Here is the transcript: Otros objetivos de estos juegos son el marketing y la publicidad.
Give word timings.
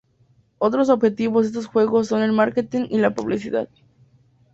Otros 0.57 0.89
objetivos 0.89 1.43
de 1.43 1.47
estos 1.49 1.67
juegos 1.67 2.07
son 2.07 2.23
el 2.23 2.31
marketing 2.31 2.87
y 2.89 2.97
la 2.97 3.13
publicidad. 3.13 3.69